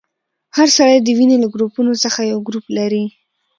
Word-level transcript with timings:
هر 0.55 0.67
سړی 0.77 0.97
د 1.01 1.07
وینې 1.17 1.37
له 1.43 1.47
ګروپونو 1.53 1.93
څخه 2.03 2.19
یو 2.31 2.39
ګروپ 2.47 2.65
لري. 2.77 3.03